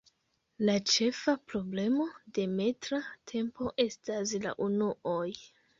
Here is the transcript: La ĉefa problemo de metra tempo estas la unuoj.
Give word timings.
La 0.69 0.77
ĉefa 0.93 1.35
problemo 1.51 2.09
de 2.39 2.49
metra 2.57 3.03
tempo 3.35 3.73
estas 3.89 4.39
la 4.49 4.61
unuoj. 4.71 5.27